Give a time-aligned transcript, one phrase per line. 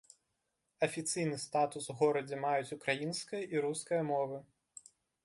[0.87, 4.37] Афіцыйны статус у горадзе маюць украінская і руская мовы.